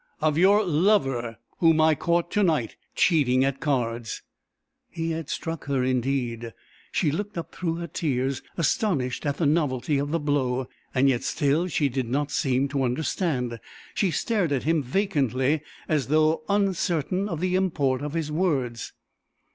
[0.19, 4.23] "Of your lover whom I caught to night cheating at cards."
[4.89, 6.55] He had struck her indeed.
[6.91, 11.21] She looked up through her tears astonished at the novelty of the blow, and yet
[11.21, 13.59] still she did not seem to understand.
[13.93, 18.93] She stared at him vacantly as though uncertain of the import of his words.